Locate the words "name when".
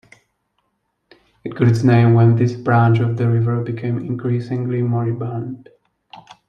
1.83-2.35